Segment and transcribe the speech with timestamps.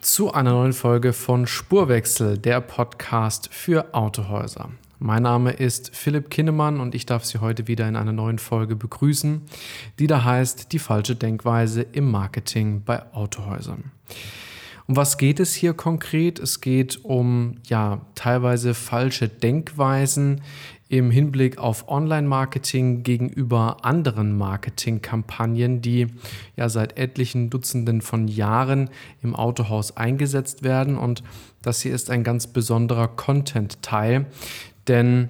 [0.00, 4.70] zu einer neuen Folge von Spurwechsel, der Podcast für Autohäuser.
[4.98, 8.76] Mein Name ist Philipp Kinnemann und ich darf Sie heute wieder in einer neuen Folge
[8.76, 9.42] begrüßen,
[9.98, 13.90] die da heißt Die falsche Denkweise im Marketing bei Autohäusern.
[14.90, 16.38] Um was geht es hier konkret?
[16.38, 20.40] Es geht um ja teilweise falsche Denkweisen
[20.88, 26.06] im Hinblick auf Online-Marketing gegenüber anderen Marketingkampagnen, die
[26.56, 28.88] ja seit etlichen Dutzenden von Jahren
[29.22, 30.96] im Autohaus eingesetzt werden.
[30.96, 31.22] Und
[31.60, 34.24] das hier ist ein ganz besonderer Content-Teil,
[34.86, 35.28] denn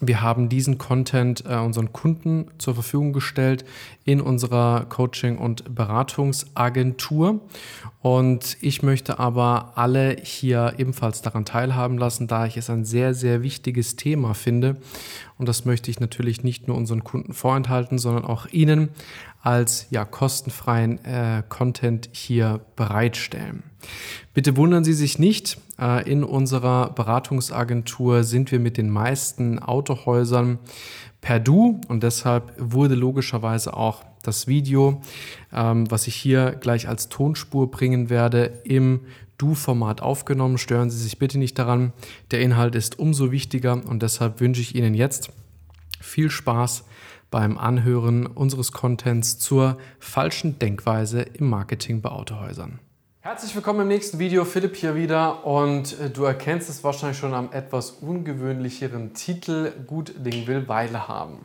[0.00, 3.64] wir haben diesen Content äh, unseren Kunden zur Verfügung gestellt
[4.04, 7.40] in unserer Coaching- und Beratungsagentur.
[8.02, 13.14] Und ich möchte aber alle hier ebenfalls daran teilhaben lassen, da ich es ein sehr,
[13.14, 14.76] sehr wichtiges Thema finde.
[15.38, 18.90] Und das möchte ich natürlich nicht nur unseren Kunden vorenthalten, sondern auch Ihnen
[19.40, 23.62] als ja, kostenfreien äh, Content hier bereitstellen.
[24.34, 30.58] Bitte wundern Sie sich nicht, in unserer Beratungsagentur sind wir mit den meisten Autohäusern
[31.20, 35.02] per Du und deshalb wurde logischerweise auch das Video,
[35.52, 39.00] ähm, was ich hier gleich als Tonspur bringen werde, im
[39.38, 40.58] Du-Format aufgenommen.
[40.58, 41.92] Stören Sie sich bitte nicht daran.
[42.30, 45.30] Der Inhalt ist umso wichtiger und deshalb wünsche ich Ihnen jetzt
[46.00, 46.84] viel Spaß
[47.30, 52.78] beim Anhören unseres Contents zur falschen Denkweise im Marketing bei Autohäusern.
[53.26, 54.44] Herzlich willkommen im nächsten Video.
[54.44, 60.14] Philipp hier wieder und äh, du erkennst es wahrscheinlich schon am etwas ungewöhnlicheren Titel Gut
[60.18, 61.44] Ding will Weile haben.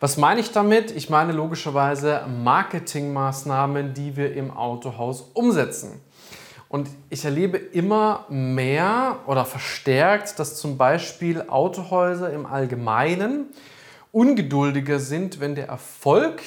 [0.00, 0.90] Was meine ich damit?
[0.90, 6.00] Ich meine logischerweise Marketingmaßnahmen, die wir im Autohaus umsetzen.
[6.68, 13.50] Und ich erlebe immer mehr oder verstärkt, dass zum Beispiel Autohäuser im Allgemeinen
[14.10, 16.42] ungeduldiger sind, wenn der Erfolg,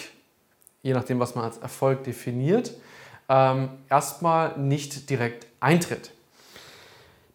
[0.81, 2.73] je nachdem, was man als Erfolg definiert,
[3.29, 6.11] ähm, erstmal nicht direkt eintritt.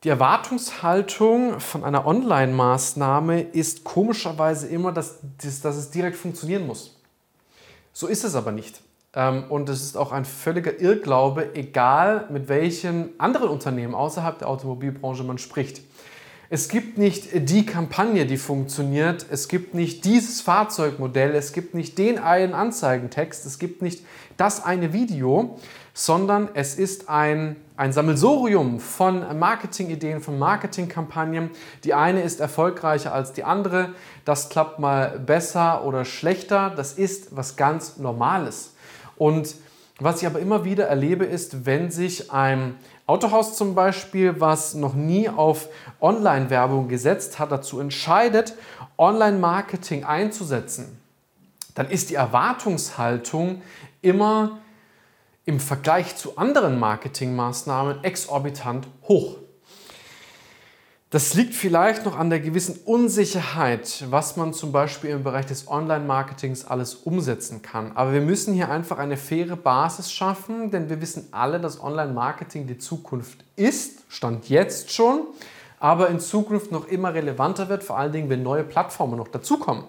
[0.04, 6.97] Die Erwartungshaltung von einer Online-Maßnahme ist komischerweise immer, dass, dass, es direkt funktionieren muss.
[7.92, 8.80] So ist es aber nicht.
[9.14, 14.48] Ähm, und es ist auch ein völliger Irrglaube, egal mit welchen anderen Unternehmen außerhalb der
[14.48, 15.82] Automobilbranche man spricht.
[16.50, 19.24] Es gibt nicht die Kampagne, die funktioniert.
[19.30, 21.34] Es gibt nicht dieses Fahrzeugmodell.
[21.34, 23.47] Es gibt nicht den einen Anzeigentext.
[23.47, 24.04] Es gibt nicht
[24.36, 25.59] das eine Video,
[25.94, 31.50] sondern es ist ein, ein Sammelsurium von Marketingideen, von Marketingkampagnen.
[31.84, 33.91] Die eine ist erfolgreicher als die andere.
[34.25, 36.72] Das klappt mal besser oder schlechter.
[36.75, 38.75] Das ist was ganz Normales.
[39.16, 39.54] Und
[40.00, 42.76] was ich aber immer wieder erlebe, ist, wenn sich ein
[43.06, 45.69] Autohaus zum Beispiel, was noch nie auf
[46.00, 48.54] Online-Werbung gesetzt hat, dazu entscheidet,
[48.97, 50.98] Online-Marketing einzusetzen,
[51.74, 53.60] dann ist die Erwartungshaltung
[54.00, 54.59] immer
[55.44, 59.38] im Vergleich zu anderen Marketingmaßnahmen exorbitant hoch.
[61.12, 65.69] Das liegt vielleicht noch an der gewissen Unsicherheit, was man zum Beispiel im Bereich des
[65.69, 67.92] Online-Marketings alles umsetzen kann.
[67.94, 72.66] Aber wir müssen hier einfach eine faire Basis schaffen, denn wir wissen alle, dass Online-Marketing
[72.66, 75.26] die Zukunft ist, stand jetzt schon,
[75.78, 79.84] aber in Zukunft noch immer relevanter wird, vor allen Dingen, wenn neue Plattformen noch dazukommen.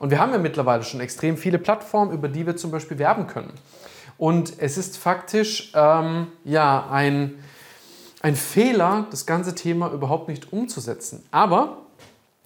[0.00, 3.28] Und wir haben ja mittlerweile schon extrem viele Plattformen, über die wir zum Beispiel werben
[3.28, 3.52] können.
[4.20, 7.42] Und es ist faktisch ähm, ja ein
[8.22, 11.24] ein Fehler, das ganze Thema überhaupt nicht umzusetzen.
[11.30, 11.78] Aber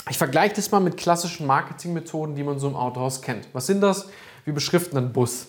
[0.09, 3.49] ich vergleiche das mal mit klassischen Marketingmethoden, die man so im Autohaus kennt.
[3.53, 4.09] Was sind das?
[4.45, 5.49] Wir beschriften einen Bus.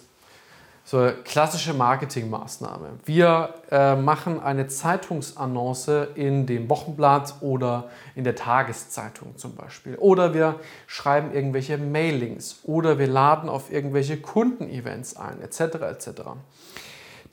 [0.88, 2.90] So eine klassische Marketingmaßnahme.
[3.06, 9.96] Wir äh, machen eine Zeitungsannonce in dem Wochenblatt oder in der Tageszeitung zum Beispiel.
[9.96, 15.60] Oder wir schreiben irgendwelche Mailings oder wir laden auf irgendwelche Kundenevents ein, etc.
[15.60, 16.10] etc.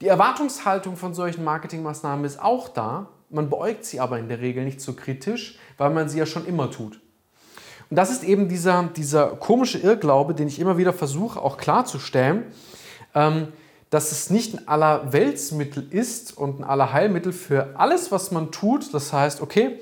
[0.00, 3.08] Die Erwartungshaltung von solchen Marketingmaßnahmen ist auch da.
[3.28, 6.46] Man beäugt sie aber in der Regel nicht so kritisch, weil man sie ja schon
[6.46, 7.00] immer tut.
[7.90, 12.44] Und das ist eben dieser, dieser komische Irrglaube, den ich immer wieder versuche auch klarzustellen,
[13.14, 18.94] dass es nicht ein Allerweltsmittel ist und ein Allerheilmittel für alles, was man tut.
[18.94, 19.81] Das heißt, okay,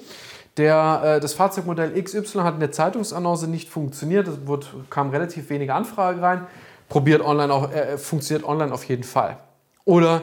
[0.57, 5.49] der, äh, das Fahrzeugmodell XY hat in der Zeitungsannonce nicht funktioniert, es wurde, kam relativ
[5.49, 6.47] wenige Anfragen rein,
[6.89, 9.39] probiert online auch, äh, funktioniert online auf jeden Fall.
[9.85, 10.23] Oder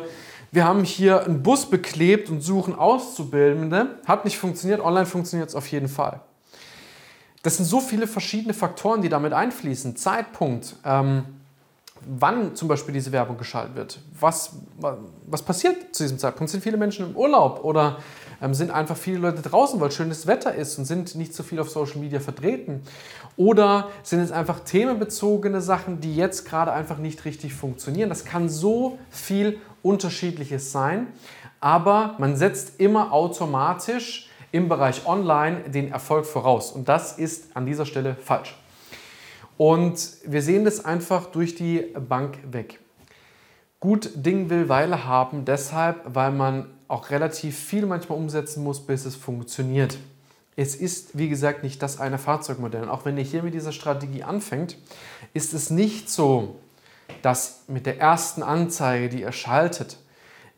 [0.52, 4.00] wir haben hier einen Bus beklebt und suchen Auszubildende.
[4.06, 6.22] Hat nicht funktioniert, online funktioniert es auf jeden Fall.
[7.44, 9.96] Das sind so viele verschiedene Faktoren, die damit einfließen.
[9.96, 11.24] Zeitpunkt, ähm,
[12.06, 14.00] wann zum Beispiel diese Werbung geschaltet wird.
[14.20, 14.54] Was,
[15.26, 16.52] was passiert zu diesem Zeitpunkt?
[16.52, 17.98] Sind viele Menschen im Urlaub oder
[18.42, 21.60] ähm, sind einfach viele Leute draußen, weil schönes Wetter ist und sind nicht so viel
[21.60, 22.82] auf Social Media vertreten?
[23.36, 28.10] Oder sind es einfach themenbezogene Sachen, die jetzt gerade einfach nicht richtig funktionieren?
[28.10, 31.08] Das kann so viel Unterschiedliches sein,
[31.60, 37.66] aber man setzt immer automatisch im Bereich Online den Erfolg voraus und das ist an
[37.66, 38.56] dieser Stelle falsch.
[39.58, 42.80] Und wir sehen das einfach durch die Bank weg.
[43.80, 49.06] Gut Ding will Weile haben, deshalb, weil man auch relativ viel manchmal umsetzen muss, bis
[49.06, 49.98] es funktioniert.
[50.56, 52.84] Es ist, wie gesagt, nicht das eine Fahrzeugmodell.
[52.84, 54.78] Und auch wenn ihr hier mit dieser Strategie anfängt,
[55.34, 56.56] ist es nicht so,
[57.22, 59.98] dass mit der ersten Anzeige, die ihr schaltet,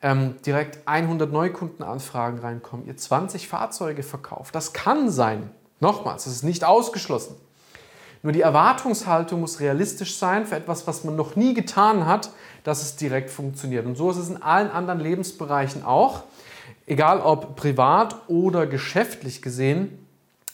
[0.02, 4.56] ähm, direkt 100 Neukundenanfragen reinkommen, ihr 20 Fahrzeuge verkauft.
[4.56, 5.50] Das kann sein.
[5.82, 7.36] Nochmals, das ist nicht ausgeschlossen.
[8.22, 12.32] Nur die Erwartungshaltung muss realistisch sein für etwas, was man noch nie getan hat,
[12.64, 13.86] dass es direkt funktioniert.
[13.86, 16.24] Und so ist es in allen anderen Lebensbereichen auch.
[16.86, 20.06] Egal ob privat oder geschäftlich gesehen,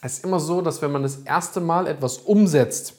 [0.02, 2.94] es ist immer so, dass wenn man das erste Mal etwas umsetzt,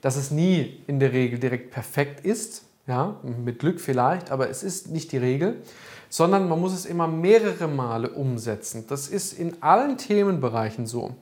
[0.00, 2.64] dass es nie in der Regel direkt perfekt ist.
[2.88, 5.62] Ja, mit Glück vielleicht, aber es ist nicht die Regel,
[6.08, 8.86] sondern man muss es immer mehrere Male umsetzen.
[8.88, 11.14] Das ist in allen Themenbereichen so.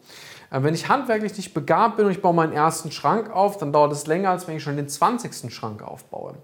[0.52, 3.93] Wenn ich handwerklich nicht begabt bin und ich baue meinen ersten Schrank auf, dann dauert
[3.93, 5.52] es länger, als wenn ich schon den 20.
[5.55, 6.35] Schrank aufbaue.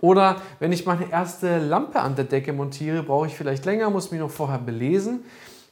[0.00, 4.10] Oder wenn ich meine erste Lampe an der Decke montiere, brauche ich vielleicht länger, muss
[4.10, 5.24] mich noch vorher belesen,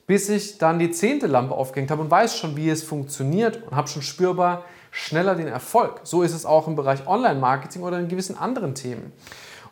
[0.07, 3.75] bis ich dann die zehnte Lampe aufgehängt habe und weiß schon, wie es funktioniert und
[3.75, 6.01] habe schon spürbar schneller den Erfolg.
[6.05, 9.13] So ist es auch im Bereich Online-Marketing oder in gewissen anderen Themen.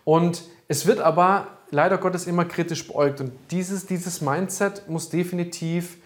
[0.04, 5.98] Und es wird aber leider Gottes immer kritisch beäugt und dieses, dieses Mindset muss definitiv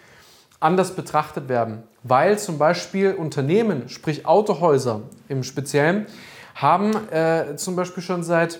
[0.59, 6.05] anders betrachtet werden, weil zum Beispiel Unternehmen, sprich Autohäuser im Speziellen,
[6.55, 8.59] haben äh, zum Beispiel schon seit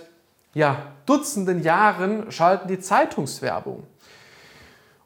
[0.54, 3.84] ja, Dutzenden Jahren schalten die Zeitungswerbung.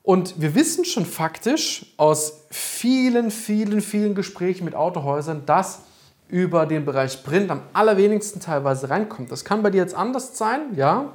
[0.04, 5.80] Und wir wissen schon faktisch aus vielen, vielen, vielen Gesprächen mit Autohäusern, dass
[6.30, 9.32] über den Bereich Print am allerwenigsten teilweise reinkommt.
[9.32, 11.14] Das kann bei dir jetzt anders sein, ja,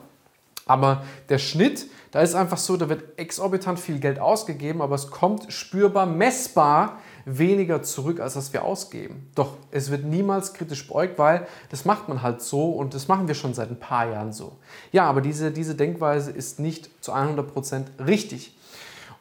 [0.67, 5.11] aber der Schnitt, da ist einfach so, da wird exorbitant viel Geld ausgegeben, aber es
[5.11, 9.31] kommt spürbar, messbar weniger zurück, als was wir ausgeben.
[9.35, 13.29] Doch es wird niemals kritisch beäugt, weil das macht man halt so und das machen
[13.29, 14.57] wir schon seit ein paar Jahren so.
[14.91, 18.57] Ja, aber diese, diese Denkweise ist nicht zu 100% richtig.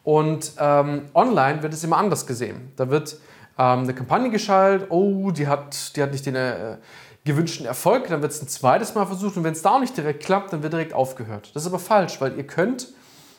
[0.03, 2.71] Und ähm, online wird es immer anders gesehen.
[2.75, 3.17] Da wird
[3.57, 6.77] ähm, eine Kampagne geschaltet, oh, die hat, die hat nicht den äh,
[7.23, 9.95] gewünschten Erfolg, dann wird es ein zweites Mal versucht und wenn es da auch nicht
[9.95, 11.51] direkt klappt, dann wird direkt aufgehört.
[11.53, 12.87] Das ist aber falsch, weil ihr könnt,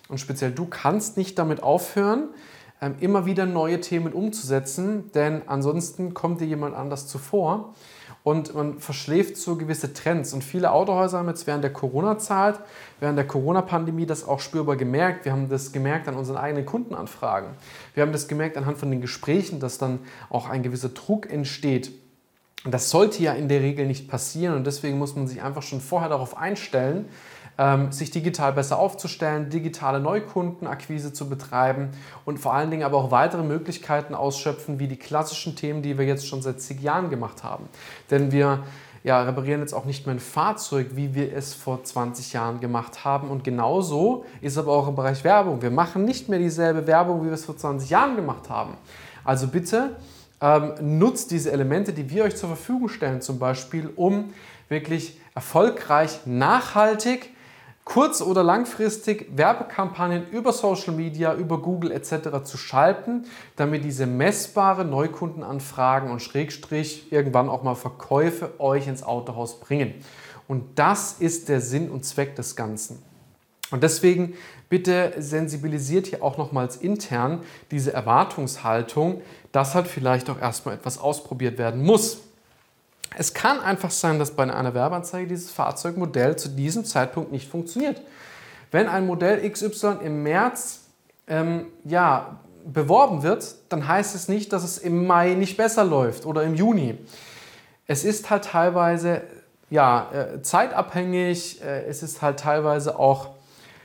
[0.08, 2.28] und speziell du kannst nicht damit aufhören,
[3.00, 7.74] immer wieder neue Themen umzusetzen, denn ansonsten kommt dir jemand anders zuvor
[8.24, 10.32] und man verschläft so gewisse Trends.
[10.32, 12.60] Und viele Autohäuser haben jetzt während der Corona-Zeit,
[13.00, 15.24] während der Corona-Pandemie das auch spürbar gemerkt.
[15.24, 17.50] Wir haben das gemerkt an unseren eigenen Kundenanfragen.
[17.94, 21.92] Wir haben das gemerkt anhand von den Gesprächen, dass dann auch ein gewisser Druck entsteht.
[22.64, 25.80] Das sollte ja in der Regel nicht passieren und deswegen muss man sich einfach schon
[25.80, 27.06] vorher darauf einstellen,
[27.58, 31.90] ähm, sich digital besser aufzustellen, digitale Neukundenakquise zu betreiben
[32.24, 36.06] und vor allen Dingen aber auch weitere Möglichkeiten ausschöpfen, wie die klassischen Themen, die wir
[36.06, 37.68] jetzt schon seit zig Jahren gemacht haben.
[38.10, 38.60] Denn wir
[39.04, 43.04] ja, reparieren jetzt auch nicht mehr ein Fahrzeug, wie wir es vor 20 Jahren gemacht
[43.04, 43.30] haben.
[43.30, 45.60] Und genauso ist aber auch im Bereich Werbung.
[45.60, 48.74] Wir machen nicht mehr dieselbe Werbung, wie wir es vor 20 Jahren gemacht haben.
[49.24, 49.96] Also bitte
[50.42, 54.34] ähm, nutzt diese Elemente, die wir euch zur Verfügung stellen, zum Beispiel, um
[54.68, 57.30] wirklich erfolgreich, nachhaltig
[57.84, 62.44] kurz- oder langfristig Werbekampagnen über Social Media, über Google etc.
[62.44, 63.24] zu schalten,
[63.56, 69.94] damit diese messbare Neukundenanfragen und Schrägstrich irgendwann auch mal Verkäufe euch ins Autohaus bringen.
[70.48, 73.02] Und das ist der Sinn und Zweck des Ganzen.
[73.72, 74.34] Und deswegen
[74.68, 81.58] bitte sensibilisiert hier auch nochmals intern diese Erwartungshaltung, dass halt vielleicht auch erstmal etwas ausprobiert
[81.58, 82.18] werden muss.
[83.16, 88.00] Es kann einfach sein, dass bei einer Werbeanzeige dieses Fahrzeugmodell zu diesem Zeitpunkt nicht funktioniert.
[88.70, 90.80] Wenn ein Modell XY im März
[91.26, 96.24] ähm, ja, beworben wird, dann heißt es nicht, dass es im Mai nicht besser läuft
[96.26, 96.96] oder im Juni.
[97.86, 99.22] Es ist halt teilweise
[99.68, 103.30] ja, äh, zeitabhängig, äh, es ist halt teilweise auch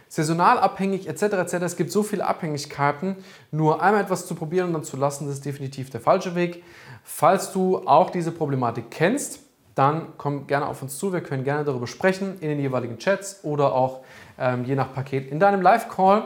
[0.09, 1.23] saisonal abhängig etc.
[1.23, 1.53] etc.
[1.63, 3.17] Es gibt so viele Abhängigkeiten.
[3.51, 6.63] Nur einmal etwas zu probieren und dann zu lassen, das ist definitiv der falsche Weg.
[7.03, 9.39] Falls du auch diese Problematik kennst,
[9.75, 11.13] dann komm gerne auf uns zu.
[11.13, 14.01] Wir können gerne darüber sprechen in den jeweiligen Chats oder auch
[14.39, 16.23] ähm, je nach Paket, in deinem Live-Call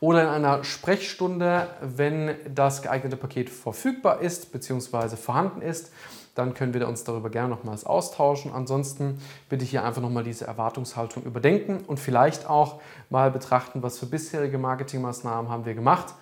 [0.00, 5.16] oder in einer Sprechstunde, wenn das geeignete Paket verfügbar ist bzw.
[5.16, 5.92] vorhanden ist.
[6.38, 8.52] Dann können wir uns darüber gerne nochmals austauschen.
[8.52, 12.80] Ansonsten bitte hier einfach nochmal diese Erwartungshaltung überdenken und vielleicht auch
[13.10, 16.14] mal betrachten, was für bisherige Marketingmaßnahmen haben wir gemacht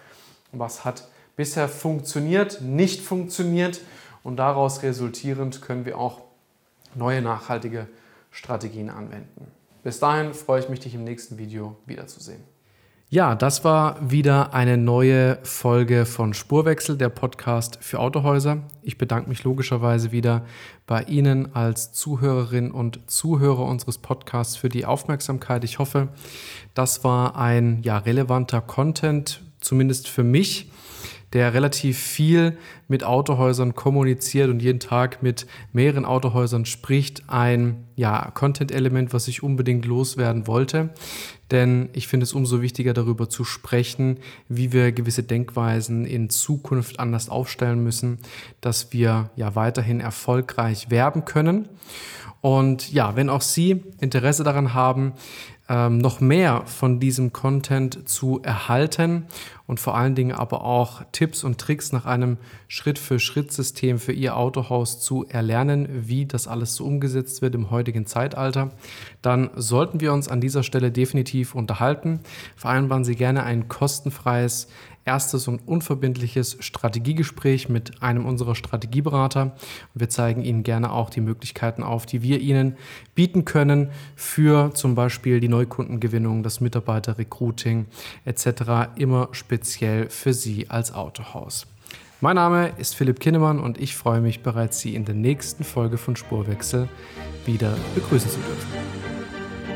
[0.58, 3.80] was hat bisher funktioniert, nicht funktioniert
[4.22, 6.22] und daraus resultierend können wir auch
[6.94, 7.88] neue nachhaltige
[8.30, 9.50] Strategien anwenden.
[9.82, 12.42] Bis dahin freue ich mich, dich im nächsten Video wiederzusehen.
[13.16, 18.64] Ja, das war wieder eine neue Folge von Spurwechsel, der Podcast für Autohäuser.
[18.82, 20.44] Ich bedanke mich logischerweise wieder
[20.86, 25.64] bei Ihnen als Zuhörerin und Zuhörer unseres Podcasts für die Aufmerksamkeit.
[25.64, 26.08] Ich hoffe,
[26.74, 30.70] das war ein ja, relevanter Content, zumindest für mich
[31.36, 32.56] der relativ viel
[32.88, 39.42] mit Autohäusern kommuniziert und jeden Tag mit mehreren Autohäusern spricht, ein ja, Content-Element, was ich
[39.42, 40.94] unbedingt loswerden wollte.
[41.50, 44.16] Denn ich finde es umso wichtiger, darüber zu sprechen,
[44.48, 48.16] wie wir gewisse Denkweisen in Zukunft anders aufstellen müssen,
[48.62, 51.68] dass wir ja weiterhin erfolgreich werben können.
[52.40, 55.12] Und ja, wenn auch Sie Interesse daran haben,
[55.68, 59.26] ähm, noch mehr von diesem Content zu erhalten
[59.66, 65.00] und vor allen Dingen aber auch Tipps und Tricks nach einem Schritt-für-Schritt-System für Ihr Autohaus
[65.00, 68.70] zu erlernen, wie das alles so umgesetzt wird im heutigen Zeitalter,
[69.22, 72.20] dann sollten wir uns an dieser Stelle definitiv unterhalten.
[72.54, 74.68] Vereinbaren Sie gerne ein kostenfreies
[75.06, 79.56] erstes und unverbindliches Strategiegespräch mit einem unserer Strategieberater.
[79.94, 82.76] Wir zeigen Ihnen gerne auch die Möglichkeiten auf, die wir Ihnen
[83.14, 87.86] bieten können für zum Beispiel die Neukundengewinnung, das Mitarbeiterrecruiting
[88.24, 88.90] etc.
[88.96, 91.66] Immer speziell für Sie als Autohaus.
[92.20, 95.98] Mein Name ist Philipp Kinnemann und ich freue mich bereits, Sie in der nächsten Folge
[95.98, 96.88] von Spurwechsel
[97.44, 99.05] wieder begrüßen zu dürfen.